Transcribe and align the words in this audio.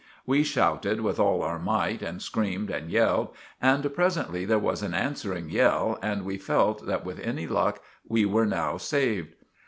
We 0.25 0.41
shouted 0.41 1.01
with 1.01 1.19
all 1.19 1.43
our 1.43 1.59
might 1.59 2.01
and 2.01 2.23
screamed 2.23 2.71
and 2.71 2.89
yelled, 2.89 3.35
and 3.61 3.93
presently 3.93 4.45
there 4.45 4.57
was 4.57 4.81
an 4.81 4.93
ansering 4.95 5.51
yell 5.51 5.99
and 6.01 6.25
we 6.25 6.39
fealt 6.39 6.87
that 6.87 7.05
with 7.05 7.19
any 7.19 7.45
luck 7.45 7.83
we 8.07 8.25
were 8.25 8.47
now 8.47 8.77
saved. 8.77 9.35